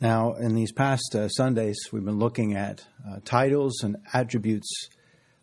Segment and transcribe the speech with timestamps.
[0.00, 4.88] Now, in these past uh, Sundays, we've been looking at uh, titles and attributes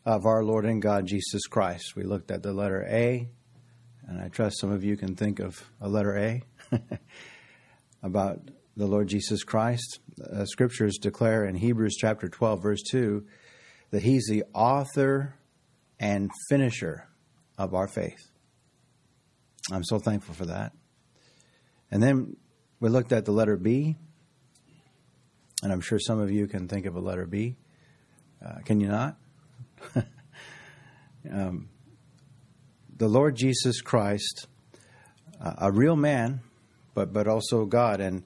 [0.05, 1.97] of our Lord and God Jesus Christ.
[1.97, 3.27] We looked at the letter A,
[4.07, 6.43] and I trust some of you can think of a letter A
[8.01, 9.99] about the Lord Jesus Christ.
[10.23, 13.25] Uh, scriptures declare in Hebrews chapter 12, verse 2,
[13.91, 15.35] that He's the author
[15.99, 17.09] and finisher
[17.57, 18.31] of our faith.
[19.69, 20.71] I'm so thankful for that.
[21.91, 22.37] And then
[22.79, 23.97] we looked at the letter B,
[25.65, 27.55] and I'm sure some of you can think of a letter B.
[28.39, 29.17] Uh, can you not?
[31.31, 31.69] um,
[32.95, 34.45] the Lord Jesus Christ,
[35.43, 36.41] uh, a real man,
[36.93, 38.25] but but also God, and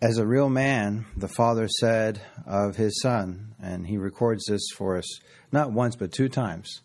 [0.00, 4.96] as a real man, the Father said of His Son, and He records this for
[4.96, 5.20] us
[5.52, 6.80] not once but two times.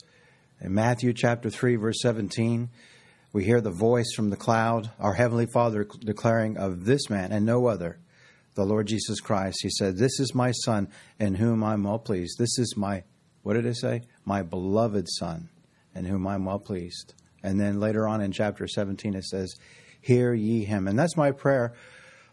[0.60, 2.68] In Matthew chapter three, verse seventeen,
[3.32, 7.46] we hear the voice from the cloud, our heavenly Father declaring of this man and
[7.46, 7.98] no other
[8.60, 9.60] the Lord Jesus Christ.
[9.64, 12.38] He said, This is my Son in whom I'm well pleased.
[12.38, 13.04] This is my,
[13.42, 14.02] what did it say?
[14.26, 15.48] My beloved Son
[15.96, 17.14] in whom I'm well pleased.
[17.42, 19.56] And then later on in chapter 17, it says,
[20.02, 20.90] Hear ye him.
[20.90, 21.74] And that's my prayer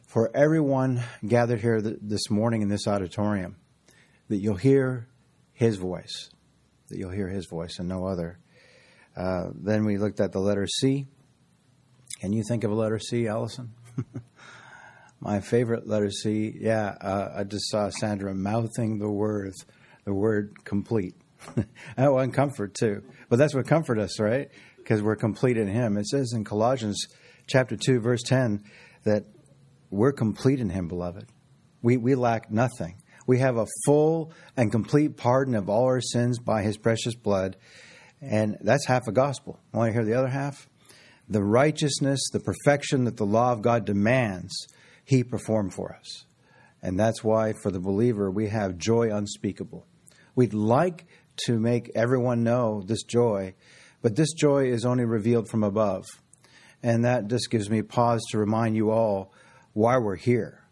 [0.02, 3.54] for everyone gathered here this morning in this auditorium
[4.28, 5.06] that you'll hear
[5.52, 6.30] his voice,
[6.88, 8.40] that you'll hear his voice and no other.
[9.16, 11.06] Uh, then we looked at the letter C.
[12.20, 13.74] Can you think of a letter C, Allison?
[15.26, 19.54] My favorite letter C, yeah, uh, I just saw Sandra mouthing the word,
[20.04, 21.16] the word complete.
[21.98, 23.02] oh, and comfort too.
[23.28, 24.48] But that's what comfort us, right?
[24.76, 25.96] Because we're complete in Him.
[25.96, 27.08] It says in Colossians
[27.48, 28.62] chapter 2, verse 10,
[29.02, 29.24] that
[29.90, 31.26] we're complete in Him, beloved.
[31.82, 33.02] We, we lack nothing.
[33.26, 37.56] We have a full and complete pardon of all our sins by His precious blood.
[38.20, 39.58] And that's half a gospel.
[39.72, 40.68] Want to hear the other half?
[41.28, 44.68] The righteousness, the perfection that the law of God demands
[45.06, 46.26] he performed for us.
[46.82, 49.86] And that's why, for the believer, we have joy unspeakable.
[50.34, 51.06] We'd like
[51.46, 53.54] to make everyone know this joy,
[54.02, 56.04] but this joy is only revealed from above.
[56.82, 59.32] And that just gives me pause to remind you all
[59.72, 60.64] why we're here.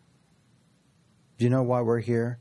[1.38, 2.40] Do you know why we're here?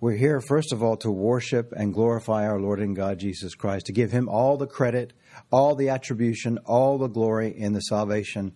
[0.00, 3.86] We're here, first of all, to worship and glorify our Lord and God Jesus Christ,
[3.86, 5.12] to give Him all the credit,
[5.50, 8.54] all the attribution, all the glory in the salvation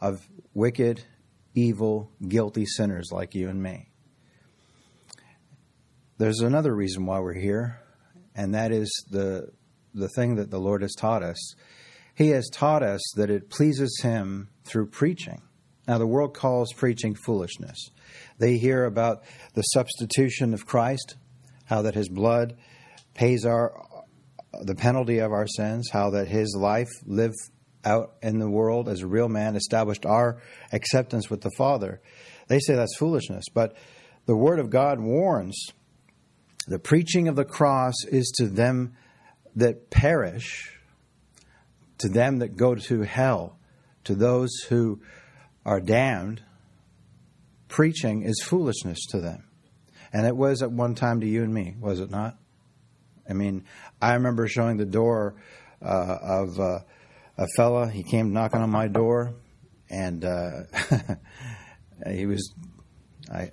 [0.00, 1.04] of wicked
[1.54, 3.88] evil, guilty sinners like you and me.
[6.18, 7.80] There's another reason why we're here,
[8.34, 9.50] and that is the,
[9.94, 11.54] the thing that the Lord has taught us.
[12.14, 15.42] He has taught us that it pleases Him through preaching.
[15.88, 17.90] Now, the world calls preaching foolishness.
[18.38, 19.24] They hear about
[19.54, 21.16] the substitution of Christ,
[21.64, 22.56] how that His blood
[23.14, 23.86] pays our
[24.60, 27.34] the penalty of our sins, how that His life lived
[27.84, 30.40] out in the world as a real man established our
[30.72, 32.00] acceptance with the Father.
[32.48, 33.76] They say that's foolishness, but
[34.26, 35.56] the Word of God warns
[36.66, 38.94] the preaching of the cross is to them
[39.56, 40.78] that perish,
[41.98, 43.58] to them that go to hell,
[44.04, 45.00] to those who
[45.64, 46.42] are damned.
[47.68, 49.44] Preaching is foolishness to them.
[50.12, 52.36] And it was at one time to you and me, was it not?
[53.28, 53.64] I mean,
[54.00, 55.34] I remember showing the door
[55.84, 56.60] uh, of.
[56.60, 56.78] Uh,
[57.42, 57.90] a fella.
[57.90, 59.34] He came knocking on my door,
[59.90, 60.62] and uh,
[62.08, 62.54] he was
[63.32, 63.50] I,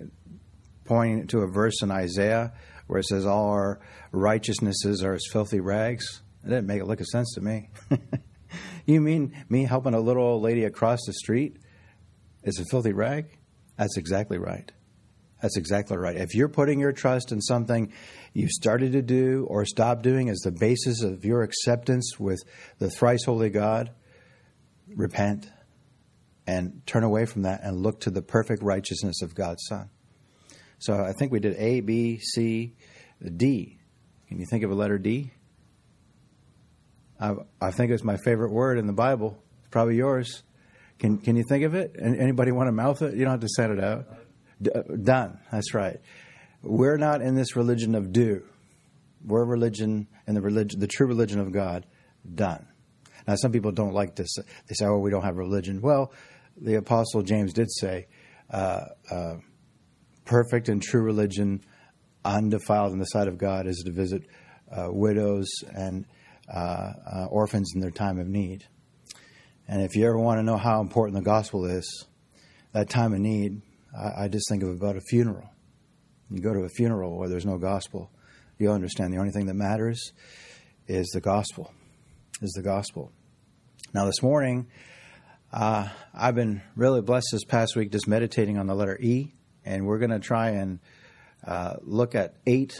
[0.84, 2.52] pointing to a verse in Isaiah
[2.86, 3.80] where it says, "All our
[4.12, 7.68] righteousnesses are as filthy rags." It didn't make a lick of sense to me.
[8.86, 11.58] you mean me helping a little old lady across the street
[12.44, 13.26] is a filthy rag?
[13.76, 14.72] That's exactly right.
[15.40, 16.16] That's exactly right.
[16.16, 17.92] If you're putting your trust in something
[18.34, 22.38] you started to do or stopped doing as the basis of your acceptance with
[22.78, 23.90] the thrice holy God,
[24.94, 25.48] repent
[26.46, 29.88] and turn away from that and look to the perfect righteousness of God's Son.
[30.78, 32.74] So I think we did A, B, C,
[33.36, 33.78] D.
[34.28, 35.32] Can you think of a letter D?
[37.20, 39.42] I, I think it's my favorite word in the Bible.
[39.60, 40.42] It's probably yours.
[40.98, 41.96] Can Can you think of it?
[41.98, 43.14] Anybody want to mouth it?
[43.14, 44.06] You don't have to set it out.
[44.60, 45.38] D- uh, done.
[45.50, 46.00] That's right.
[46.62, 48.42] We're not in this religion of do.
[49.24, 51.86] We're religion in the religion, the true religion of God.
[52.34, 52.66] Done.
[53.26, 54.34] Now, some people don't like this.
[54.36, 56.12] They say, "Oh, we don't have religion." Well,
[56.56, 58.08] the Apostle James did say,
[58.50, 58.80] uh,
[59.10, 59.36] uh,
[60.24, 61.60] "Perfect and true religion,
[62.24, 64.22] undefiled in the sight of God, is to visit
[64.70, 66.06] uh, widows and
[66.52, 68.64] uh, uh, orphans in their time of need."
[69.68, 72.06] And if you ever want to know how important the gospel is,
[72.72, 73.62] that time of need,
[73.96, 75.48] I, I just think of about a funeral.
[76.30, 78.10] You go to a funeral where there's no gospel,
[78.58, 80.12] you'll understand the only thing that matters
[80.86, 81.72] is the gospel.
[82.42, 83.12] Is the gospel.
[83.92, 84.68] Now, this morning,
[85.52, 89.34] Uh, I've been really blessed this past week just meditating on the letter E,
[89.64, 90.78] and we're going to try and
[91.44, 92.78] uh, look at eight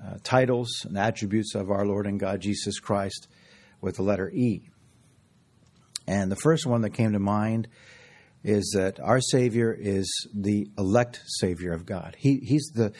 [0.00, 3.26] uh, titles and attributes of our Lord and God Jesus Christ
[3.80, 4.70] with the letter E.
[6.06, 7.66] And the first one that came to mind
[8.44, 12.16] is that our Savior is the elect Savior of God.
[12.18, 12.92] He, he's the.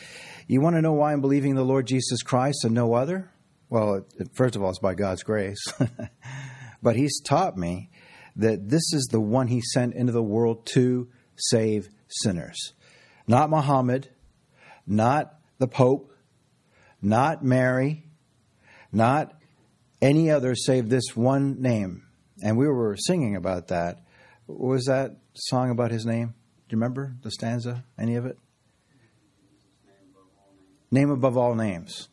[0.46, 3.31] You want to know why I'm believing the Lord Jesus Christ and no other?
[3.70, 5.61] Well, first of all, it's by God's grace.
[6.82, 7.90] but He's taught me
[8.38, 12.73] that this is the one he sent into the world to save sinners.
[13.26, 14.08] Not Muhammad,
[14.87, 16.12] not the Pope,
[17.02, 18.06] not Mary,
[18.93, 19.35] not
[20.00, 22.06] any other save this one name.
[22.43, 24.00] And we were singing about that.
[24.49, 26.29] Was that song about his name?
[26.69, 27.85] Do you remember the stanza?
[27.99, 28.39] Any of it?
[30.91, 32.09] Name above all names.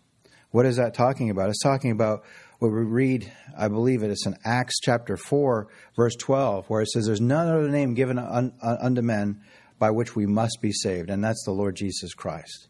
[0.51, 1.49] What is that talking about?
[1.49, 2.23] It's talking about
[2.59, 6.81] what we read, I believe it, it is in Acts chapter 4, verse 12, where
[6.81, 9.41] it says, There's none other name given un, un, unto men
[9.79, 12.67] by which we must be saved, and that's the Lord Jesus Christ.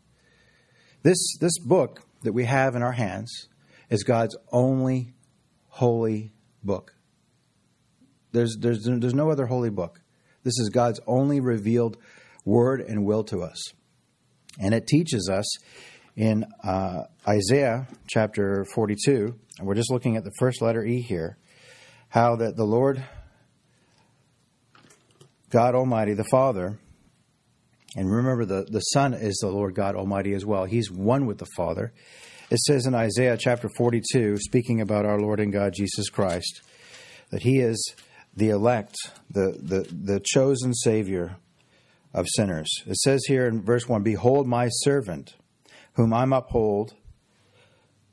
[1.04, 3.48] This, this book that we have in our hands
[3.90, 5.14] is God's only
[5.68, 6.34] holy
[6.64, 6.95] book.
[8.36, 10.02] There's, there's, there's no other holy book.
[10.44, 11.98] This is God's only revealed
[12.44, 13.72] word and will to us.
[14.60, 15.46] And it teaches us
[16.18, 21.38] in uh, Isaiah chapter 42, and we're just looking at the first letter E here,
[22.10, 23.04] how that the Lord
[25.50, 26.78] God Almighty, the Father,
[27.96, 30.66] and remember the, the Son is the Lord God Almighty as well.
[30.66, 31.94] He's one with the Father.
[32.52, 36.62] It says in Isaiah chapter 42, speaking about our Lord and God Jesus Christ,
[37.32, 37.96] that He is
[38.36, 38.96] the elect,
[39.30, 41.38] the, the, the chosen Savior
[42.14, 42.70] of sinners.
[42.86, 45.36] It says here in verse 1 Behold, my servant
[45.94, 46.94] whom I uphold,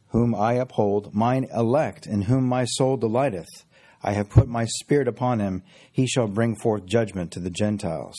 [0.09, 3.65] whom I uphold, mine elect, in whom my soul delighteth.
[4.03, 8.17] I have put my spirit upon him; he shall bring forth judgment to the Gentiles.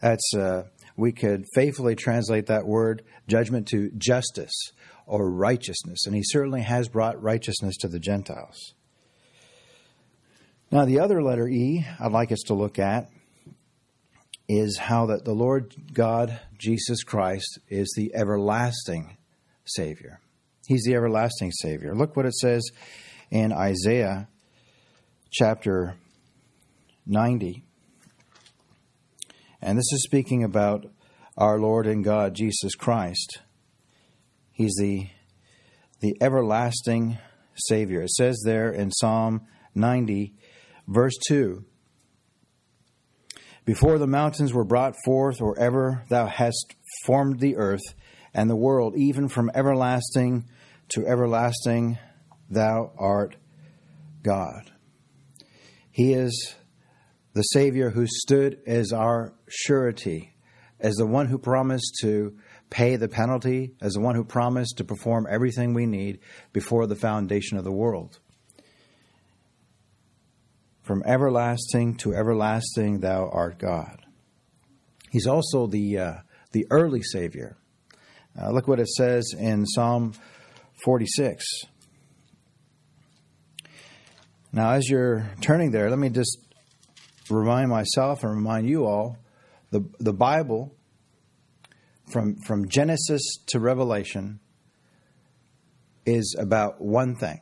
[0.00, 0.64] That's uh,
[0.96, 4.54] we could faithfully translate that word judgment to justice
[5.06, 8.74] or righteousness, and he certainly has brought righteousness to the Gentiles.
[10.74, 13.08] Now, the other letter E I'd like us to look at
[14.48, 19.16] is how that the Lord God, Jesus Christ, is the everlasting
[19.64, 20.18] Savior.
[20.66, 21.94] He's the everlasting Savior.
[21.94, 22.64] Look what it says
[23.30, 24.26] in Isaiah
[25.30, 25.94] chapter
[27.06, 27.62] 90.
[29.62, 30.86] And this is speaking about
[31.38, 33.38] our Lord and God, Jesus Christ.
[34.50, 35.06] He's the,
[36.00, 37.18] the everlasting
[37.54, 38.02] Savior.
[38.02, 39.42] It says there in Psalm
[39.76, 40.34] 90,
[40.86, 41.64] verse 2
[43.64, 47.94] before the mountains were brought forth, or ever thou hast formed the earth
[48.34, 50.44] and the world, even from everlasting
[50.90, 51.98] to everlasting,
[52.50, 53.36] thou art
[54.22, 54.70] God.
[55.90, 56.54] He is
[57.32, 60.34] the Savior who stood as our surety,
[60.78, 62.36] as the one who promised to
[62.68, 66.18] pay the penalty, as the one who promised to perform everything we need
[66.52, 68.18] before the foundation of the world.
[70.84, 74.04] From everlasting to everlasting, thou art God.
[75.10, 76.14] He's also the, uh,
[76.52, 77.56] the early Savior.
[78.38, 80.12] Uh, look what it says in Psalm
[80.84, 81.42] 46.
[84.52, 86.38] Now, as you're turning there, let me just
[87.30, 89.16] remind myself and remind you all
[89.70, 90.76] the, the Bible,
[92.12, 94.38] from, from Genesis to Revelation,
[96.04, 97.40] is about one thing.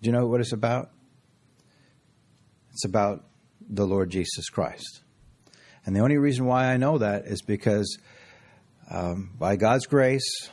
[0.00, 0.90] Do you know what it's about?
[2.80, 3.26] It's about
[3.68, 5.02] the Lord Jesus Christ.
[5.84, 7.98] And the only reason why I know that is because
[8.90, 10.48] um, by God's grace,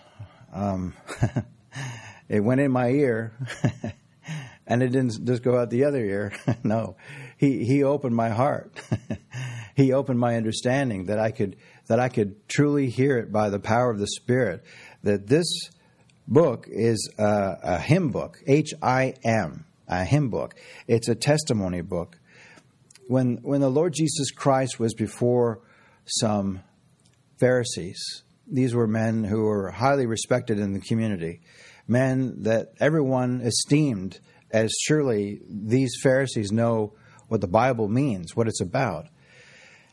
[0.51, 0.93] um,
[2.27, 3.31] it went in my ear
[4.67, 6.33] and it didn't just go out the other ear.
[6.65, 6.97] no,
[7.37, 8.77] he, he opened my heart.
[9.77, 11.55] he opened my understanding that I could,
[11.87, 14.65] that I could truly hear it by the power of the Spirit
[15.03, 15.47] that this
[16.27, 20.55] book is a, a hymn book, H I M a hymn book.
[20.87, 22.19] It's a testimony book.
[23.07, 25.61] When when the Lord Jesus Christ was before
[26.05, 26.61] some
[27.39, 31.41] Pharisees, these were men who were highly respected in the community,
[31.87, 34.19] men that everyone esteemed
[34.51, 36.93] as surely these Pharisees know
[37.27, 39.07] what the Bible means, what it's about.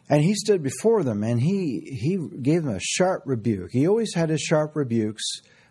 [0.08, 3.70] And he stood before them and he, he gave them a sharp rebuke.
[3.72, 5.24] He always had his sharp rebukes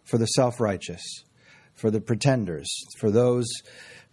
[0.03, 1.01] for the self righteous,
[1.75, 2.67] for the pretenders,
[2.99, 3.47] for those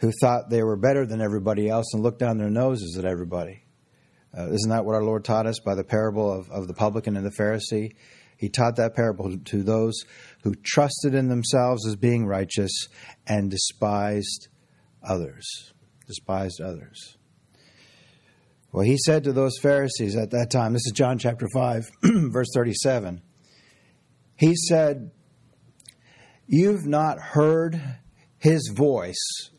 [0.00, 3.64] who thought they were better than everybody else and looked down their noses at everybody.
[4.36, 7.16] Uh, isn't that what our Lord taught us by the parable of, of the publican
[7.16, 7.94] and the Pharisee?
[8.36, 10.04] He taught that parable to those
[10.42, 12.88] who trusted in themselves as being righteous
[13.26, 14.48] and despised
[15.02, 15.72] others.
[16.06, 17.18] Despised others.
[18.72, 21.90] Well, he said to those Pharisees at that time, this is John chapter 5,
[22.30, 23.20] verse 37.
[24.36, 25.10] He said,
[26.46, 27.98] You've not heard
[28.38, 29.50] his voice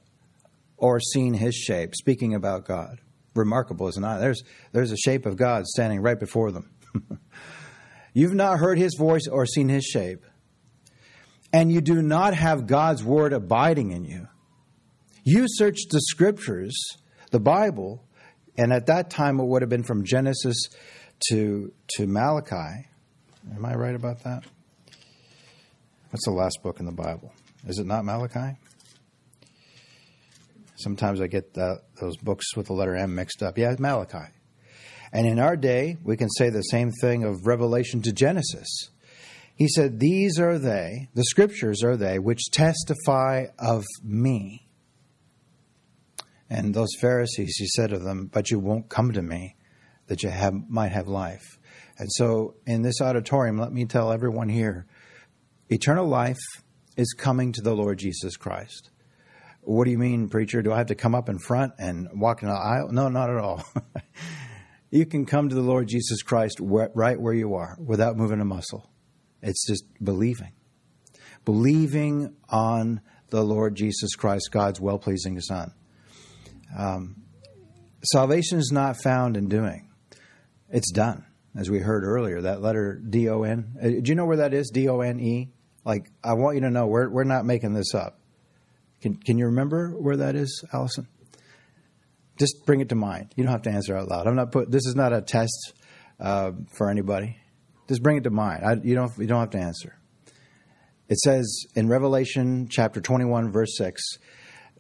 [0.82, 3.00] or seen his shape, speaking about God.
[3.36, 4.20] Remarkable, isn't it?
[4.20, 6.72] There's, there's a shape of God standing right before them.
[8.14, 10.26] You've not heard his voice or seen his shape,
[11.54, 14.28] and you do not have God's word abiding in you.
[15.24, 16.76] You search the scriptures,
[17.30, 18.04] the Bible,
[18.58, 20.58] and at that time it would have been from Genesis
[21.30, 22.88] to to Malachi.
[23.56, 24.44] Am I right about that?
[26.10, 27.32] What's the last book in the Bible?
[27.68, 28.58] Is it not Malachi?
[30.82, 33.58] Sometimes I get the, those books with the letter M mixed up.
[33.58, 34.34] Yeah, Malachi.
[35.14, 38.90] And in our day, we can say the same thing of Revelation to Genesis.
[39.56, 44.68] He said, These are they, the scriptures are they, which testify of me.
[46.50, 49.56] And those Pharisees, he said of them, But you won't come to me
[50.08, 51.60] that you have, might have life.
[51.98, 54.88] And so in this auditorium, let me tell everyone here
[55.70, 56.42] eternal life
[56.98, 58.90] is coming to the Lord Jesus Christ.
[59.62, 60.62] What do you mean, preacher?
[60.62, 62.89] Do I have to come up in front and walk in the aisle?
[62.91, 63.63] No, not at all.
[64.89, 68.46] you can come to the Lord Jesus Christ right where you are without moving a
[68.46, 68.89] muscle.
[69.41, 70.53] It's just believing.
[71.46, 75.74] Believing on the Lord Jesus Christ, God's well pleasing Son.
[76.77, 77.24] Um,
[78.03, 79.89] salvation is not found in doing,
[80.70, 81.25] it's done,
[81.56, 82.41] as we heard earlier.
[82.41, 83.75] That letter D O N.
[83.82, 84.70] Uh, do you know where that is?
[84.70, 85.50] D O N E?
[85.84, 88.21] Like, I want you to know, we're, we're not making this up.
[89.01, 91.08] Can, can you remember where that is, Allison?
[92.38, 93.34] Just bring it to mind.
[93.36, 94.27] You don't have to answer out loud.
[94.27, 94.72] I'm not put.
[94.72, 95.74] This is not a test
[96.20, 97.38] uh, for anybody.
[97.88, 98.63] Just bring it to mind.
[98.65, 99.12] I, you don't.
[99.17, 99.98] You don't have to answer.
[101.10, 104.01] It says in Revelation chapter 21, verse 6,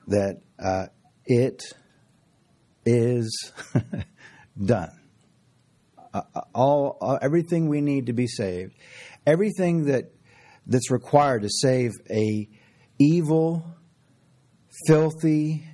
[0.07, 0.85] that uh,
[1.25, 1.61] it
[2.85, 3.51] is
[4.65, 4.97] done.
[6.13, 8.77] Uh, uh, all, all, everything we need to be saved,
[9.27, 10.13] everything that
[10.65, 12.47] that's required to save a
[12.97, 13.65] evil,
[14.87, 15.65] filthy,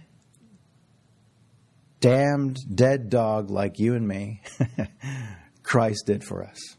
[1.99, 4.41] damned, dead dog like you and me,
[5.63, 6.77] Christ did for us.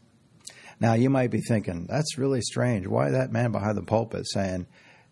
[0.79, 2.87] Now you might be thinking, that's really strange.
[2.87, 4.67] Why that man behind the pulpit saying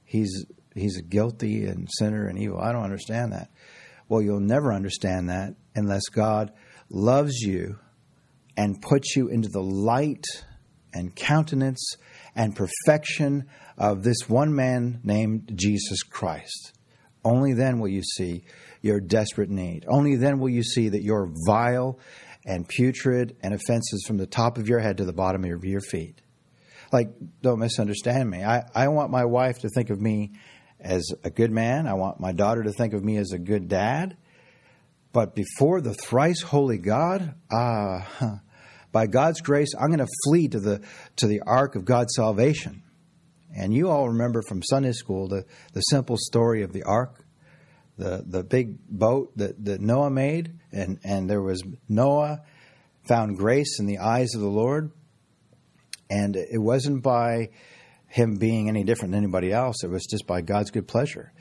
[0.05, 2.59] he's he's guilty and sinner and evil?
[2.59, 3.50] I don't understand that.
[4.07, 6.53] Well, you'll never understand that unless God
[6.89, 7.77] loves you
[8.55, 10.24] and puts you into the light
[10.93, 11.95] and countenance
[12.36, 13.47] and perfection
[13.77, 16.76] of this one man named Jesus Christ.
[17.27, 18.46] Only then will you see
[18.81, 19.86] your desperate need.
[19.88, 22.00] Only then will you see that you're vile
[22.46, 25.81] and putrid and offenses from the top of your head to the bottom of your
[25.81, 26.22] feet.
[26.93, 27.10] Like,
[27.41, 28.46] don't misunderstand me.
[28.46, 30.31] I, I want my wife to think of me
[30.79, 31.86] as a good man.
[31.86, 34.15] I want my daughter to think of me as a good dad.
[35.12, 38.36] But before the thrice holy God, ah, uh,
[38.93, 40.81] by God's grace, I'm going to flee to the
[41.17, 42.84] to the ark of God's salvation.
[43.55, 47.25] And you all remember from Sunday school the, the simple story of the ark,
[47.97, 52.41] the the big boat that, that Noah made, and, and there was Noah
[53.07, 54.91] found grace in the eyes of the Lord.
[56.09, 57.49] And it wasn't by
[58.07, 59.83] him being any different than anybody else.
[59.83, 61.33] It was just by God's good pleasure.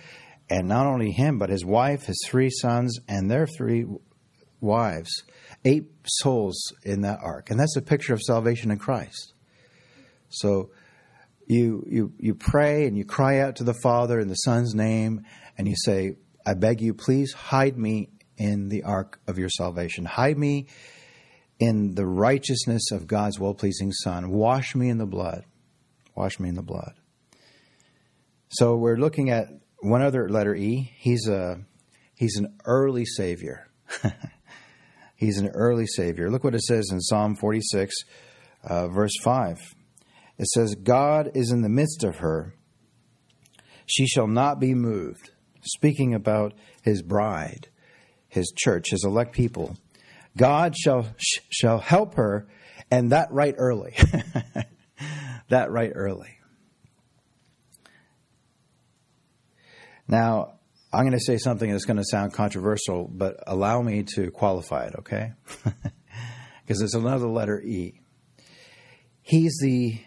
[0.51, 3.87] And not only him, but his wife, his three sons, and their three
[4.61, 5.11] wives.
[5.65, 7.51] Eight souls in that ark.
[7.51, 9.35] And that's a picture of salvation in Christ.
[10.29, 10.71] So
[11.47, 15.23] you, you, you pray and you cry out to the Father in the Son's name,
[15.57, 20.05] and you say, I beg you, please hide me in the ark of your salvation.
[20.05, 20.67] Hide me
[21.59, 24.31] in the righteousness of God's well pleasing Son.
[24.31, 25.45] Wash me in the blood.
[26.15, 26.95] Wash me in the blood.
[28.49, 29.49] So we're looking at
[29.81, 30.93] one other letter E.
[30.99, 31.61] He's a
[32.15, 33.69] he's an early savior.
[35.17, 36.31] he's an early savior.
[36.31, 37.95] Look what it says in Psalm 46,
[38.65, 39.76] uh, verse 5.
[40.39, 42.55] It says, God is in the midst of her.
[43.87, 45.31] She shall not be moved.
[45.63, 47.69] Speaking about his bride,
[48.29, 49.77] his church, his elect people.
[50.37, 51.07] God shall,
[51.51, 52.47] shall help her,
[52.91, 53.95] and that right early.
[55.49, 56.39] that right early.
[60.07, 60.59] Now,
[60.93, 64.87] I'm going to say something that's going to sound controversial, but allow me to qualify
[64.87, 65.33] it, okay?
[66.67, 68.01] Because it's another letter E.
[69.23, 70.01] He's the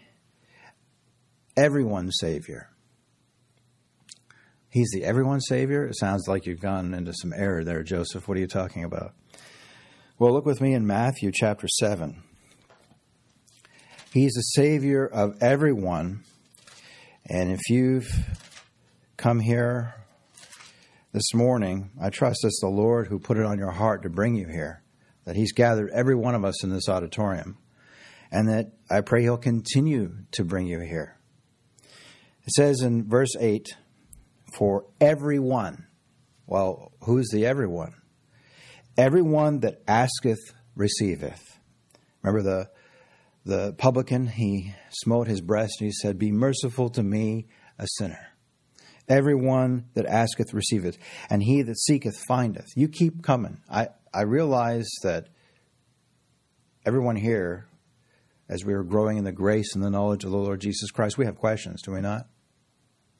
[1.60, 2.70] everyone Savior.
[4.70, 5.84] He's the everyone Savior?
[5.86, 8.26] It sounds like you've gone into some error there, Joseph.
[8.26, 9.12] What are you talking about?
[10.18, 12.22] Well, look with me in Matthew chapter 7.
[14.12, 16.22] He's the Savior of everyone.
[17.26, 18.08] And if you've
[19.18, 19.94] come here
[21.12, 24.34] this morning, I trust it's the Lord who put it on your heart to bring
[24.34, 24.82] you here.
[25.24, 27.58] that He's gathered every one of us in this auditorium,
[28.32, 31.19] and that I pray He'll continue to bring you here.
[32.44, 33.68] It says in verse 8,
[34.54, 35.86] for everyone.
[36.46, 37.94] Well, who's the everyone?
[38.96, 40.40] Everyone that asketh
[40.74, 41.42] receiveth.
[42.22, 42.70] Remember the
[43.44, 47.46] the publican, he smote his breast and he said, Be merciful to me,
[47.78, 48.28] a sinner.
[49.08, 50.98] Everyone that asketh receiveth,
[51.30, 52.66] and he that seeketh findeth.
[52.76, 53.60] You keep coming.
[53.68, 55.28] I, I realize that
[56.86, 57.66] everyone here,
[58.50, 61.16] as we are growing in the grace and the knowledge of the Lord Jesus Christ,
[61.16, 62.26] we have questions, do we not?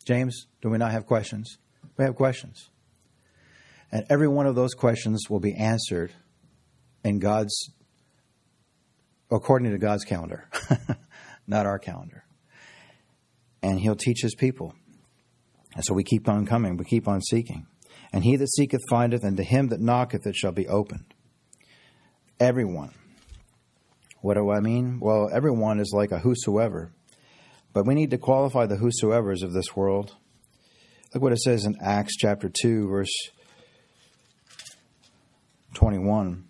[0.05, 1.59] James, do we not have questions?
[1.97, 2.69] We have questions.
[3.93, 6.13] And every one of those questions will be answered
[7.05, 7.71] in God's,
[9.31, 10.49] according to God's calendar,
[11.47, 12.25] not our calendar.
[13.63, 14.75] And He'll teach His people.
[15.77, 17.67] And so we keep on coming, we keep on seeking.
[18.13, 21.15] And he that seeketh findeth, and to him that knocketh it shall be opened.
[22.41, 22.93] Everyone.
[24.21, 25.01] What do I mean?
[25.01, 26.93] Well, everyone is like a whosoever.
[27.73, 30.15] But we need to qualify the whosoever's of this world.
[31.15, 33.13] Look what it says in Acts chapter 2, verse
[35.75, 36.45] 21.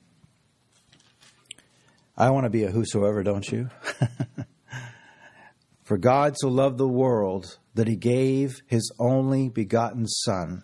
[2.17, 3.71] I want to be a whosoever, don't you?
[5.85, 10.63] For God so loved the world that he gave his only begotten Son,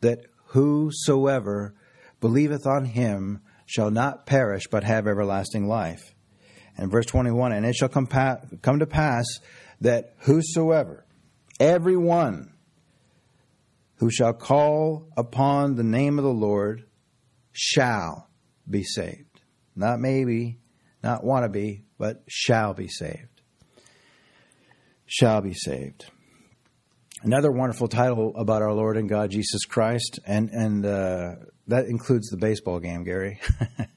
[0.00, 1.74] that whosoever
[2.20, 6.15] believeth on him shall not perish but have everlasting life.
[6.76, 9.24] And verse 21 And it shall come, pa- come to pass
[9.80, 11.06] that whosoever,
[11.60, 12.52] every one
[13.96, 16.84] who shall call upon the name of the Lord,
[17.52, 18.28] shall
[18.68, 19.40] be saved.
[19.74, 20.58] Not maybe,
[21.02, 23.42] not want to be, but shall be saved.
[25.06, 26.06] Shall be saved.
[27.22, 31.36] Another wonderful title about our Lord and God Jesus Christ, and and uh,
[31.68, 33.40] that includes the baseball game, Gary.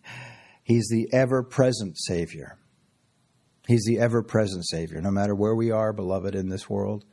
[0.63, 2.58] He's the ever-present Savior.
[3.69, 7.05] He's the ever-present Savior, no matter where we are, beloved, in this world.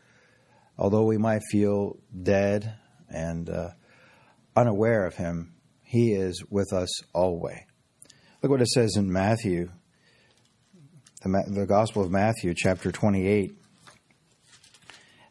[0.79, 2.79] Although we might feel dead
[3.11, 3.69] and uh,
[4.57, 7.59] unaware of Him, He is with us always.
[8.43, 9.71] Look what it says in Matthew,
[11.23, 13.55] the, the Gospel of Matthew, chapter 28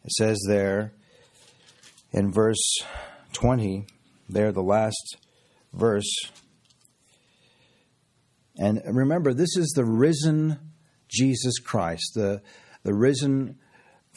[0.03, 0.93] it says there
[2.11, 2.77] in verse
[3.33, 3.87] 20,
[4.29, 5.17] there, the last
[5.73, 6.13] verse.
[8.57, 10.59] And remember, this is the risen
[11.15, 12.41] Jesus Christ, the,
[12.83, 13.57] the risen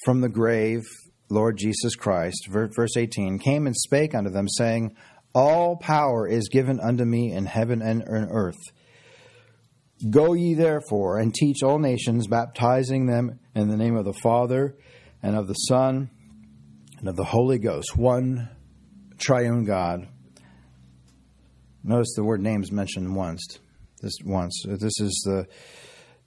[0.05, 0.83] from the grave
[1.31, 2.49] Lord Jesus Christ.
[2.51, 4.97] Verse 18 came and spake unto them, saying,
[5.35, 8.59] All power is given unto me in heaven and in earth.
[10.11, 14.77] Go ye therefore and teach all nations, baptizing them in the name of the Father
[15.23, 16.11] and of the Son
[16.99, 18.49] and of the Holy Ghost, one
[19.19, 20.07] triune God.
[21.83, 23.59] Notice the word names mentioned once.
[24.01, 24.63] This once.
[24.67, 25.47] This is the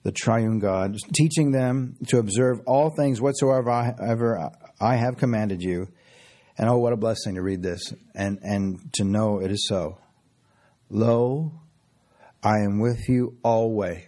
[0.02, 5.62] the triune God, teaching them to observe all things whatsoever I, ever I have commanded
[5.62, 5.88] you.
[6.58, 9.98] And oh, what a blessing to read this and, and to know it is so.
[10.90, 11.52] Lo,
[12.42, 14.02] I am with you always,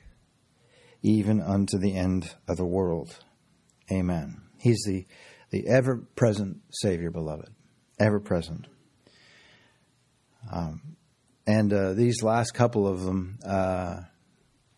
[1.03, 3.17] even unto the end of the world.
[3.91, 4.43] Amen.
[4.59, 5.07] He's the,
[5.51, 7.49] the ever present Savior, beloved.
[8.01, 8.67] Ever present.
[10.53, 10.97] Um,
[11.47, 14.01] and uh, these last couple of them, uh,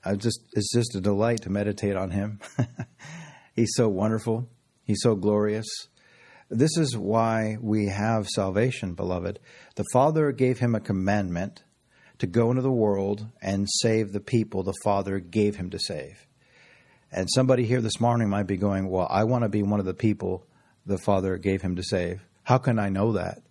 [0.07, 2.40] I just it's just a delight to meditate on Him.
[3.57, 4.49] He's so wonderful.
[4.85, 5.66] He's so glorious.
[6.49, 9.40] This is why we have salvation, beloved.
[9.75, 11.64] The Father gave him a commandment
[12.19, 16.27] to go into the world and save the people the Father gave him to save.
[17.11, 19.87] And somebody here this morning might be going, Well, I want to be one of
[19.87, 20.47] the people
[20.85, 22.25] the Father gave him to save.
[22.45, 23.42] How can I know that?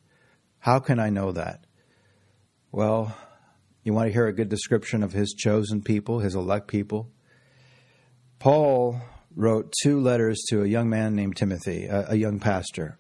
[0.60, 1.66] How can I know that?
[2.72, 3.16] Well,
[3.86, 7.12] you want to hear a good description of his chosen people, his elect people?
[8.40, 9.00] Paul
[9.36, 12.98] wrote two letters to a young man named Timothy, a, a young pastor.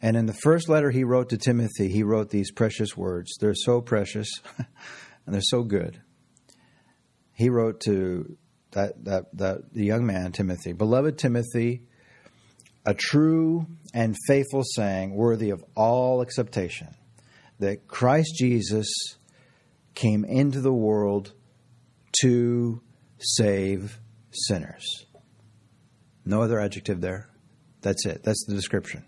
[0.00, 3.36] And in the first letter he wrote to Timothy, he wrote these precious words.
[3.38, 6.00] They're so precious and they're so good.
[7.34, 8.38] He wrote to
[8.70, 10.72] that, that, that the young man, Timothy.
[10.72, 11.82] Beloved Timothy,
[12.86, 16.94] a true and faithful saying worthy of all acceptation
[17.58, 18.88] that Christ Jesus
[20.00, 21.34] came into the world
[22.22, 22.80] to
[23.18, 23.98] save
[24.30, 25.04] sinners.
[26.24, 27.28] No other adjective there.
[27.82, 28.22] That's it.
[28.22, 29.04] That's the description.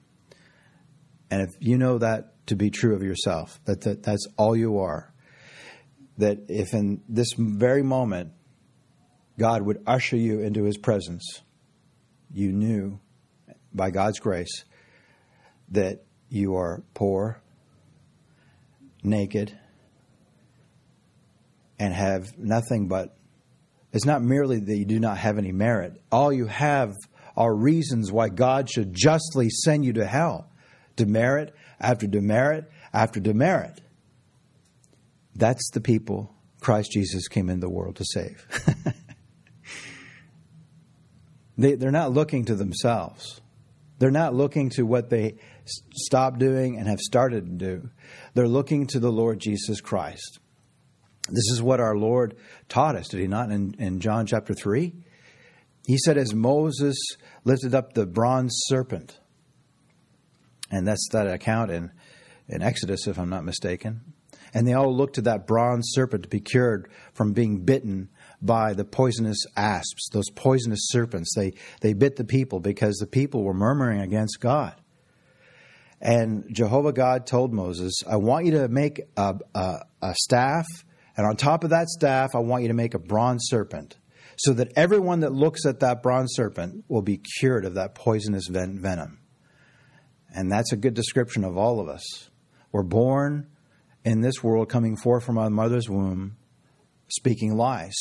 [1.30, 4.78] And if you know that to be true of yourself, that, that that's all you
[4.78, 5.14] are,
[6.18, 8.32] that if in this very moment
[9.38, 11.40] God would usher you into his presence,
[12.30, 13.00] you knew
[13.72, 14.64] by God's grace
[15.70, 17.40] that you are poor,
[19.02, 19.58] naked,
[21.82, 23.16] and have nothing but
[23.92, 26.00] it's not merely that you do not have any merit.
[26.12, 26.94] All you have
[27.36, 30.48] are reasons why God should justly send you to hell.
[30.94, 33.80] Demerit after demerit after demerit.
[35.34, 38.46] That's the people Christ Jesus came into the world to save.
[41.58, 43.40] they, they're not looking to themselves.
[43.98, 47.90] They're not looking to what they stopped doing and have started to do.
[48.34, 50.38] They're looking to the Lord Jesus Christ.
[51.28, 52.36] This is what our Lord
[52.68, 54.92] taught us, did he not, in, in John chapter 3?
[55.86, 56.96] He said, as Moses
[57.44, 59.18] lifted up the bronze serpent,
[60.70, 61.90] and that's that account in,
[62.48, 64.00] in Exodus, if I'm not mistaken.
[64.54, 68.74] And they all looked to that bronze serpent to be cured from being bitten by
[68.74, 71.32] the poisonous asps, those poisonous serpents.
[71.34, 74.74] They, they bit the people because the people were murmuring against God.
[76.00, 80.66] And Jehovah God told Moses, I want you to make a, a, a staff,
[81.16, 83.98] and on top of that staff, I want you to make a bronze serpent,
[84.36, 88.46] so that everyone that looks at that bronze serpent will be cured of that poisonous
[88.48, 89.18] ven- venom.
[90.34, 92.30] And that's a good description of all of us.
[92.72, 93.48] We're born
[94.04, 96.36] in this world, coming forth from our mother's womb,
[97.08, 97.94] speaking lies,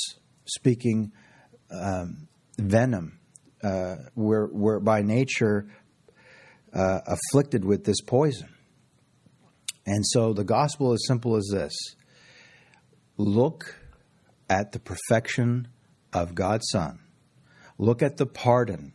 [0.45, 1.11] speaking
[1.69, 3.19] um, venom.
[3.61, 5.67] Uh, we're, we're by nature
[6.73, 8.49] uh, afflicted with this poison.
[9.85, 11.73] And so the gospel is simple as this
[13.21, 13.75] look
[14.49, 15.67] at the perfection
[16.13, 16.99] of God's Son,
[17.77, 18.93] look at the pardon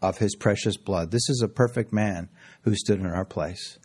[0.00, 1.10] of his precious blood.
[1.10, 2.28] This is a perfect man
[2.62, 3.78] who stood in our place.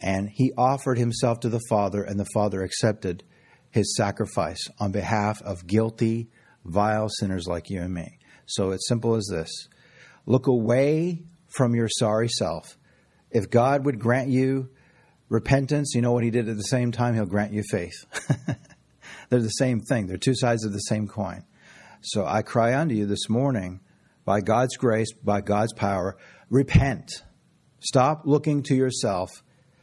[0.00, 3.24] And he offered himself to the Father, and the Father accepted
[3.70, 6.28] his sacrifice on behalf of guilty,
[6.64, 8.18] vile sinners like you and me.
[8.46, 9.50] So it's simple as this
[10.26, 12.76] look away from your sorry self.
[13.30, 14.70] If God would grant you
[15.28, 17.14] repentance, you know what he did at the same time?
[17.14, 18.06] He'll grant you faith.
[19.28, 21.44] They're the same thing, they're two sides of the same coin.
[22.00, 23.80] So I cry unto you this morning,
[24.24, 26.16] by God's grace, by God's power,
[26.50, 27.22] repent.
[27.80, 29.30] Stop looking to yourself.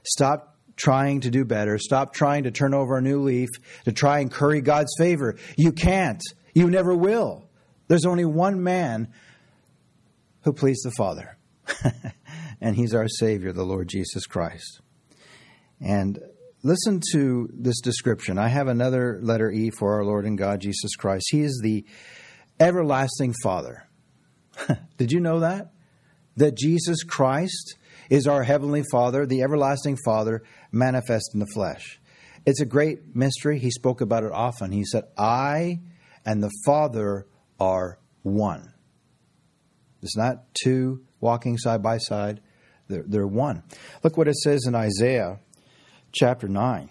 [0.04, 1.78] Stop trying to do better.
[1.78, 3.50] Stop trying to turn over a new leaf
[3.86, 5.36] to try and curry God's favor.
[5.58, 6.22] You can't.
[6.54, 7.48] You never will.
[7.88, 9.14] There's only one man
[10.44, 11.38] who pleased the Father.
[12.62, 14.82] and he's our Savior, the Lord Jesus Christ.
[15.80, 16.20] And
[16.64, 18.38] listen to this description.
[18.38, 21.28] I have another letter E for our Lord and God Jesus Christ.
[21.32, 21.86] He is the
[22.60, 23.88] everlasting Father.
[24.98, 25.72] Did you know that?
[26.38, 27.76] That Jesus Christ
[28.10, 32.00] is our Heavenly Father, the everlasting Father, manifest in the flesh.
[32.46, 33.60] It's a great mystery.
[33.60, 34.72] He spoke about it often.
[34.72, 35.82] He said, I
[36.26, 37.28] and the Father
[37.60, 38.74] are one.
[40.02, 42.42] It's not two walking side by side,
[42.88, 43.64] they're, they're one.
[44.04, 45.40] Look what it says in Isaiah
[46.12, 46.90] chapter 9.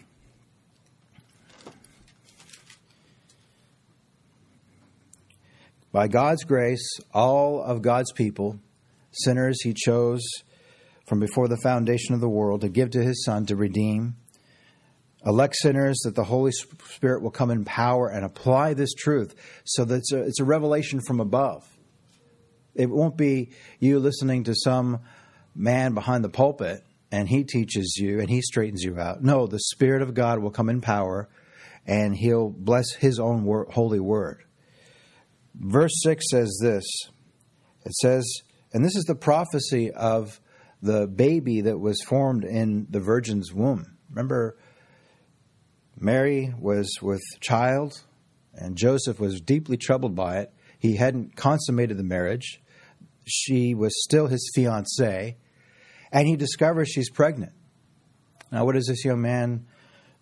[5.93, 8.61] By God's grace, all of God's people,
[9.11, 10.23] sinners he chose
[11.07, 14.15] from before the foundation of the world to give to his Son to redeem.
[15.27, 19.85] Elect sinners that the Holy Spirit will come in power and apply this truth so
[19.85, 21.69] that it's a, it's a revelation from above.
[22.75, 25.01] It won't be you listening to some
[25.55, 29.23] man behind the pulpit and he teaches you and he straightens you out.
[29.23, 31.29] No, the Spirit of God will come in power
[31.87, 34.45] and he'll bless his own holy word.
[35.55, 36.85] Verse 6 says this
[37.85, 38.25] it says,
[38.73, 40.41] and this is the prophecy of
[40.83, 43.97] the baby that was formed in the virgin's womb.
[44.11, 44.57] Remember,
[45.99, 48.03] Mary was with child,
[48.55, 50.53] and Joseph was deeply troubled by it.
[50.79, 52.63] He hadn't consummated the marriage.
[53.27, 55.37] She was still his fiancee,
[56.13, 57.53] and he discovers she's pregnant.
[58.53, 59.67] Now, what does this young man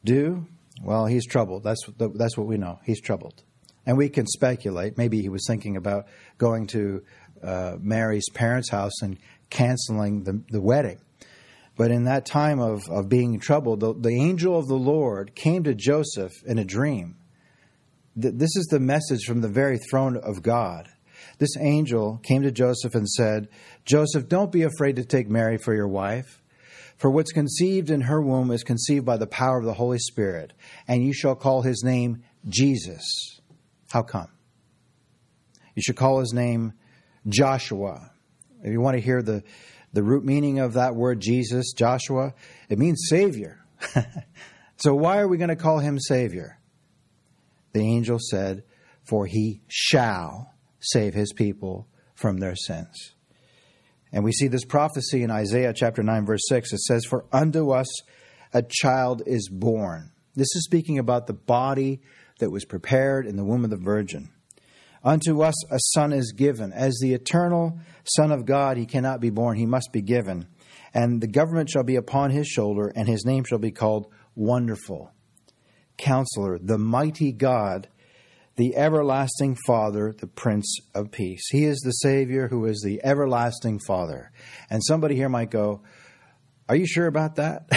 [0.05, 0.47] do?
[0.83, 1.65] Well, he's troubled.
[1.65, 2.79] That's that's what we know.
[2.85, 3.43] He's troubled,
[3.87, 4.97] and we can speculate.
[4.97, 7.03] Maybe he was thinking about going to
[7.43, 9.19] uh, Mary's parents' house and
[9.51, 11.01] canceling the, the wedding.
[11.77, 15.63] But in that time of, of being troubled, the, the angel of the Lord came
[15.65, 17.17] to Joseph in a dream.
[18.17, 20.89] This is the message from the very throne of God.
[21.39, 23.49] This angel came to Joseph and said,
[23.85, 26.43] Joseph, don't be afraid to take Mary for your wife.
[26.97, 30.53] For what's conceived in her womb is conceived by the power of the Holy Spirit,
[30.89, 33.41] and you shall call his name Jesus.
[33.93, 34.29] How come?
[35.77, 36.73] You should call his name
[37.29, 38.11] Joshua.
[38.65, 39.45] If you want to hear the,
[39.93, 42.35] the root meaning of that word Jesus, Joshua,
[42.69, 43.65] it means Savior.
[44.77, 46.59] so why are we going to call him Savior?
[47.75, 48.65] The angel said,
[49.05, 53.15] For he shall save his people from their sins.
[54.13, 56.73] And we see this prophecy in Isaiah chapter 9, verse 6.
[56.73, 57.89] It says, For unto us
[58.53, 60.13] a child is born.
[60.35, 62.01] This is speaking about the body,
[62.39, 64.31] that was prepared in the womb of the Virgin.
[65.05, 66.73] Unto us a son is given.
[66.73, 67.79] As the eternal
[68.17, 70.49] Son of God, he cannot be born, he must be given.
[70.95, 75.13] And the government shall be upon his shoulder, and his name shall be called Wonderful,
[75.97, 77.89] Counselor, the Mighty God,
[78.59, 81.49] the Everlasting Father, the Prince of Peace.
[81.49, 84.33] He is the Savior who is the Everlasting Father.
[84.69, 85.83] And somebody here might go,
[86.69, 87.71] Are you sure about that?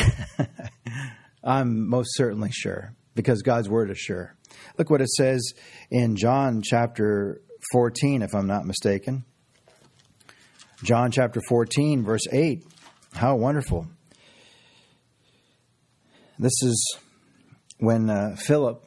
[1.44, 4.36] I'm most certainly sure, because God's Word is sure.
[4.80, 5.54] Look what it says
[5.92, 7.42] in John chapter
[7.72, 9.24] 14, if I'm not mistaken.
[10.84, 12.66] John chapter 14, verse 8.
[13.14, 13.88] How wonderful.
[16.40, 16.98] This is
[17.78, 18.84] when uh, Philip,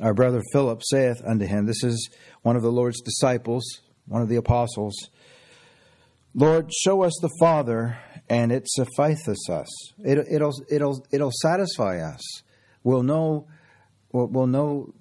[0.00, 2.10] our brother Philip, saith unto him, This is
[2.42, 3.64] one of the Lord's disciples,
[4.06, 4.94] one of the apostles,
[6.34, 9.92] Lord, show us the Father, and it sufficeth us.
[9.98, 12.20] It, it'll, it'll, it'll satisfy us.
[12.84, 13.48] We'll know,
[14.12, 14.94] we'll, we'll know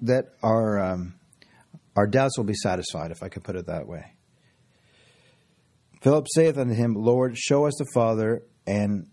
[0.00, 1.14] that our um,
[1.96, 4.14] our doubts will be satisfied, if I could put it that way.
[6.00, 9.06] Philip saith unto him, Lord, show us the Father, and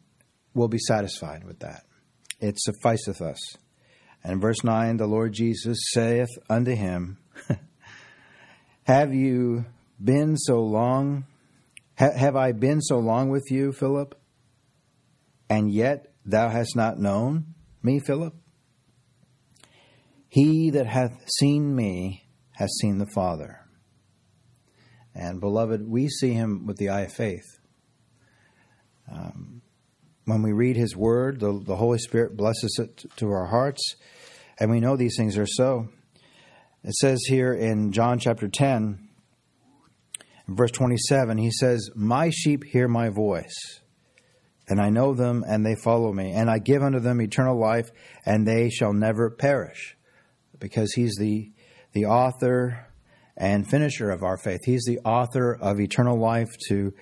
[0.54, 1.84] we'll be satisfied with that.
[2.40, 3.40] It sufficeth us.
[4.24, 7.18] And verse 9, the Lord Jesus saith unto him,
[8.84, 9.66] Have you
[10.04, 11.26] been so long?
[11.98, 14.20] Ha- have I been so long with you, Philip?
[15.50, 18.34] And yet thou hast not known me, Philip?
[20.28, 23.62] He that hath seen me hath seen the Father.
[25.16, 27.46] And beloved, we see him with the eye of faith.
[29.12, 29.59] Um,
[30.30, 33.96] when we read his word, the, the Holy Spirit blesses it to our hearts,
[34.60, 35.90] and we know these things are so.
[36.84, 39.10] It says here in John chapter 10,
[40.48, 43.82] verse 27, he says, My sheep hear my voice,
[44.68, 47.90] and I know them, and they follow me, and I give unto them eternal life,
[48.26, 49.98] and they shall never perish
[50.60, 51.52] because he's the,
[51.94, 52.88] the author
[53.36, 54.62] and finisher of our faith.
[54.66, 56.94] He's the author of eternal life to,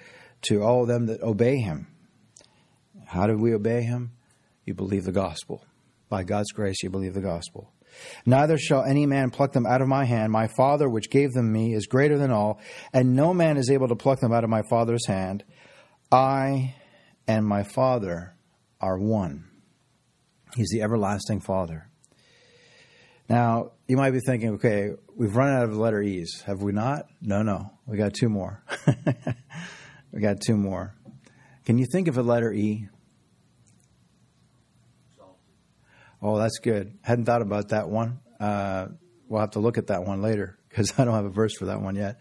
[0.44, 1.88] to all of them that obey him.
[3.08, 4.12] How do we obey him?
[4.66, 5.64] You believe the gospel.
[6.10, 7.72] By God's grace, you believe the gospel.
[8.26, 10.32] Neither shall any man pluck them out of my hand.
[10.32, 12.60] My Father, which gave them me, is greater than all,
[12.94, 15.46] and no man is able to pluck them out of my Father's hand.
[16.12, 16.76] I
[17.28, 18.36] and my Father
[18.82, 19.46] are one.
[20.56, 21.90] He's the everlasting Father.
[23.30, 26.42] Now, you might be thinking, okay, we've run out of letter E's.
[26.42, 27.08] Have we not?
[27.22, 27.72] No, no.
[27.86, 28.64] We got two more.
[30.12, 30.94] we got two more.
[31.66, 32.88] Can you think of a letter E?
[36.22, 36.98] Oh, that's good.
[37.02, 38.20] Hadn't thought about that one.
[38.40, 38.88] Uh,
[39.28, 41.66] we'll have to look at that one later because I don't have a verse for
[41.66, 42.20] that one yet.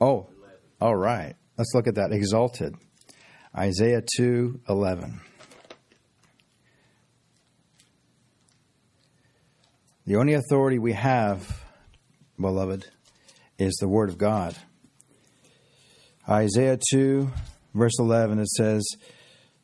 [0.00, 0.28] Oh,
[0.80, 1.34] all right.
[1.56, 2.12] Let's look at that.
[2.12, 2.74] Exalted.
[3.56, 5.20] Isaiah 2 11.
[10.06, 11.64] The only authority we have,
[12.38, 12.86] beloved,
[13.58, 14.54] is the Word of God.
[16.28, 17.30] Isaiah 2,
[17.72, 18.86] verse 11, it says,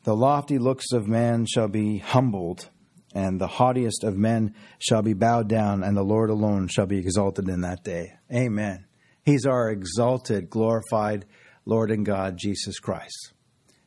[0.04, 2.70] The lofty looks of man shall be humbled,
[3.14, 6.98] and the haughtiest of men shall be bowed down, and the Lord alone shall be
[6.98, 8.12] exalted in that day.
[8.32, 8.86] Amen.
[9.24, 11.26] He's our exalted, glorified
[11.64, 13.32] Lord and God, Jesus Christ.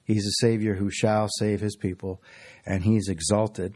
[0.04, 2.22] He's a Savior who shall save his people,
[2.66, 3.74] and he's exalted.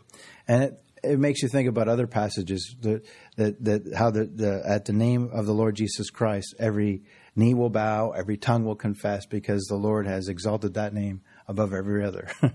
[0.48, 3.06] And it, it makes you think about other passages that
[3.38, 7.04] that, that how the, the at the name of the Lord Jesus Christ, every
[7.36, 11.74] knee will bow, every tongue will confess, because the Lord has exalted that name above
[11.74, 12.30] every other.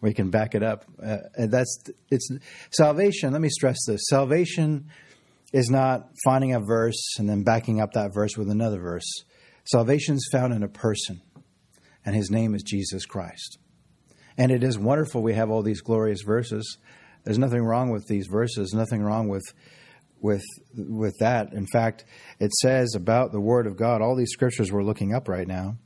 [0.00, 0.84] we can back it up.
[1.02, 2.28] Uh, that's it's
[2.70, 3.32] salvation.
[3.32, 4.90] Let me stress this: salvation
[5.52, 9.10] is not finding a verse and then backing up that verse with another verse.
[9.64, 11.20] Salvation is found in a person,
[12.04, 13.58] and His name is Jesus Christ.
[14.38, 16.76] And it is wonderful we have all these glorious verses
[17.26, 19.52] there's nothing wrong with these verses, nothing wrong with
[20.20, 20.44] with
[20.76, 21.52] with that.
[21.52, 22.04] In fact,
[22.38, 25.76] it says about the word of God, all these scriptures we're looking up right now.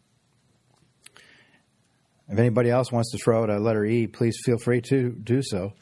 [2.33, 5.43] If anybody else wants to throw out a letter E, please feel free to do
[5.43, 5.73] so.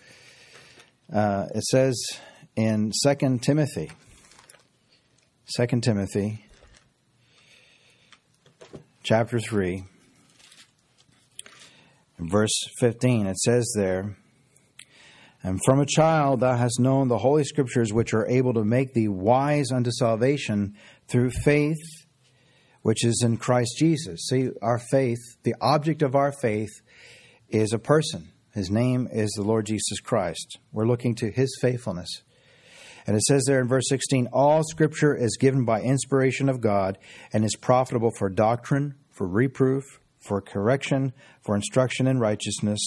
[1.13, 2.03] Uh, it says
[2.57, 3.91] in Second Timothy,
[5.45, 6.47] Second Timothy,
[9.03, 9.85] chapter three,
[12.19, 13.27] verse fifteen.
[13.27, 14.17] It says there.
[15.43, 18.95] And from a child thou hast known the holy scriptures, which are able to make
[18.95, 20.77] thee wise unto salvation
[21.09, 21.77] through faith,
[22.89, 24.29] which is in Christ Jesus.
[24.31, 26.71] See, our faith, the object of our faith,
[27.51, 28.33] is a person.
[28.55, 30.57] His name is the Lord Jesus Christ.
[30.73, 32.09] We're looking to his faithfulness.
[33.07, 36.97] And it says there in verse 16 All scripture is given by inspiration of God
[37.31, 39.85] and is profitable for doctrine, for reproof,
[40.27, 41.13] for correction,
[41.45, 42.81] for instruction in righteousness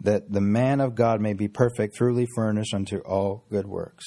[0.00, 4.06] that the man of God may be perfect, truly furnished unto all good works.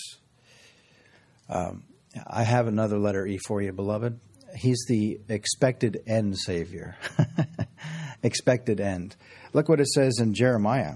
[1.48, 1.84] Um,
[2.26, 4.20] I have another letter E for you, beloved.
[4.56, 6.96] He's the expected end Savior.
[8.24, 9.16] expected end.
[9.54, 10.96] Look what it says in Jeremiah.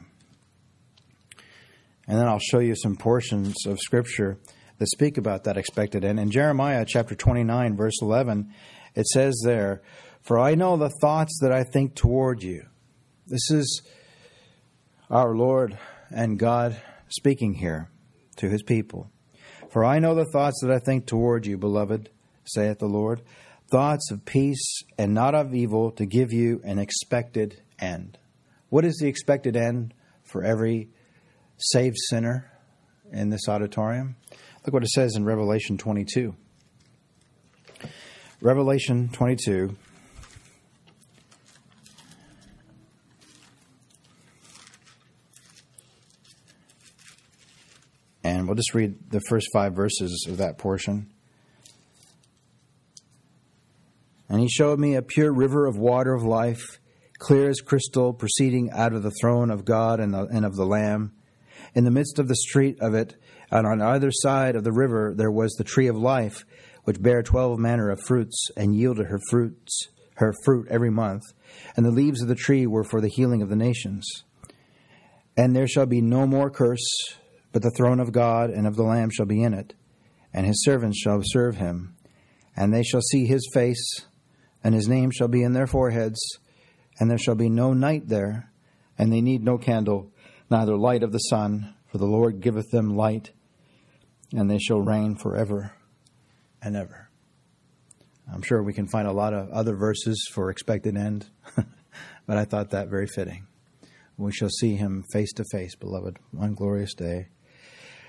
[2.08, 4.38] And then I'll show you some portions of Scripture
[4.80, 6.20] that speak about that expected end.
[6.20, 8.52] In Jeremiah chapter 29, verse 11,
[8.96, 9.82] it says there,
[10.24, 12.66] For I know the thoughts that I think toward you.
[13.28, 13.84] This is
[15.10, 15.78] our Lord
[16.10, 17.90] and God speaking here
[18.38, 19.12] to his people.
[19.70, 22.10] For I know the thoughts that I think toward you, beloved,
[22.46, 23.22] saith the Lord,
[23.72, 28.18] thoughts of peace and not of evil, to give you an expected end.
[28.70, 30.90] What is the expected end for every
[31.58, 32.52] saved sinner
[33.12, 34.16] in this auditorium?
[34.66, 36.36] Look what it says in Revelation 22.
[38.42, 39.76] Revelation 22.
[48.24, 51.12] And we'll just read the first five verses of that portion.
[54.30, 56.80] And he showed me a pure river of water of life,
[57.18, 60.66] clear as crystal, proceeding out of the throne of God and, the, and of the
[60.66, 61.14] Lamb.
[61.74, 63.16] In the midst of the street of it,
[63.52, 66.46] and on either side of the river, there was the tree of life,
[66.84, 71.24] which bare twelve manner of fruits, and yielded her fruits, her fruit every month.
[71.76, 74.08] And the leaves of the tree were for the healing of the nations.
[75.36, 76.88] And there shall be no more curse,
[77.52, 79.74] but the throne of God and of the Lamb shall be in it,
[80.34, 81.96] and his servants shall serve him.
[82.56, 84.06] And they shall see his face,
[84.64, 86.20] and his name shall be in their foreheads,
[87.00, 88.52] and there shall be no night there,
[88.98, 90.12] and they need no candle,
[90.50, 93.32] neither light of the sun, for the Lord giveth them light,
[94.34, 95.74] and they shall reign forever
[96.62, 97.10] and ever.
[98.32, 101.28] I'm sure we can find a lot of other verses for expected end,
[102.28, 103.48] but I thought that very fitting.
[104.18, 107.30] We shall see him face to face, beloved, one glorious day.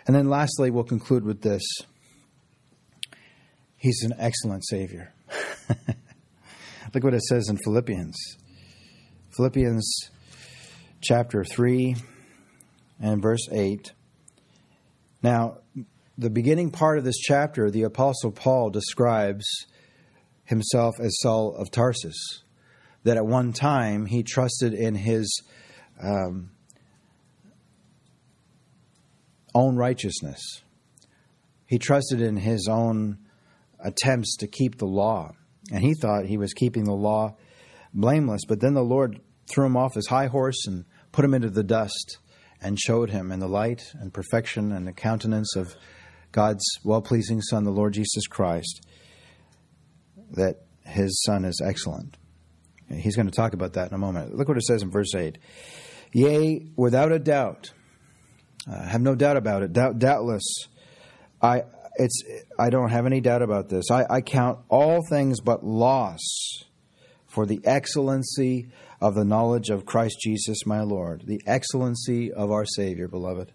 [0.06, 1.62] And then lastly, we'll conclude with this.
[3.76, 5.14] He's an excellent Savior.
[6.92, 8.16] Look what it says in Philippians.
[9.36, 10.10] Philippians
[11.00, 11.94] chapter 3
[13.00, 13.92] and verse 8.
[15.22, 15.58] Now,
[16.18, 19.46] the beginning part of this chapter, the Apostle Paul describes
[20.42, 22.42] himself as Saul of Tarsus,
[23.04, 25.44] that at one time he trusted in his
[26.02, 26.50] um,
[29.54, 30.40] own righteousness.
[31.66, 33.18] He trusted in his own
[33.78, 35.30] attempts to keep the law,
[35.72, 37.36] and he thought he was keeping the law
[37.92, 38.42] blameless.
[38.46, 41.64] But then the Lord threw him off his high horse and put him into the
[41.64, 42.18] dust
[42.62, 45.74] and showed him in the light and perfection and the countenance of
[46.32, 48.86] God's well pleasing Son, the Lord Jesus Christ,
[50.32, 52.16] that his Son is excellent.
[52.88, 54.34] He's going to talk about that in a moment.
[54.34, 55.38] Look what it says in verse 8.
[56.12, 57.72] Yea, without a doubt,
[58.70, 60.42] I have no doubt about it, doubt, doubtless,
[61.40, 61.62] I,
[62.00, 62.22] it's,
[62.58, 63.90] I don't have any doubt about this.
[63.90, 66.20] I, I count all things but loss
[67.26, 68.68] for the excellency
[69.02, 73.52] of the knowledge of Christ Jesus my Lord, the excellency of our Savior, beloved,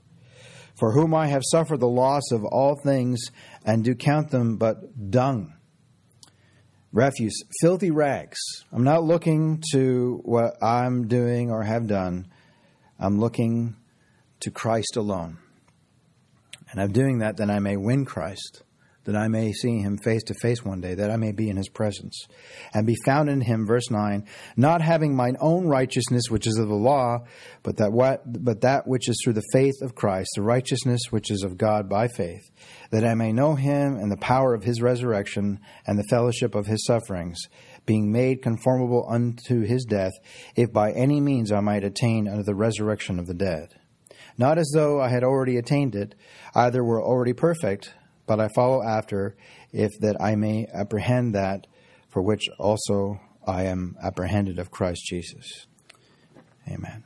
[0.75, 3.19] for whom I have suffered the loss of all things
[3.65, 5.53] and do count them but dung,
[6.93, 8.37] refuse, filthy rags.
[8.71, 12.27] I'm not looking to what I'm doing or have done,
[12.99, 13.75] I'm looking
[14.41, 15.39] to Christ alone.
[16.75, 18.65] And I'm doing that that I may win Christ
[19.05, 21.57] that I may see him face to face one day, that I may be in
[21.57, 22.27] his presence,
[22.73, 24.25] and be found in him, verse 9,
[24.57, 27.19] not having mine own righteousness, which is of the law,
[27.63, 31.31] but that, what, but that which is through the faith of Christ, the righteousness which
[31.31, 32.49] is of God by faith,
[32.91, 36.65] that I may know him and the power of his resurrection and the fellowship of
[36.65, 37.39] his sufferings,
[37.85, 40.13] being made conformable unto his death,
[40.55, 43.75] if by any means I might attain unto the resurrection of the dead.
[44.37, 46.15] Not as though I had already attained it,
[46.53, 47.93] either were already perfect,
[48.27, 49.35] but I follow after,
[49.71, 51.67] if that I may apprehend that
[52.09, 55.67] for which also I am apprehended of Christ Jesus.
[56.67, 57.03] Amen.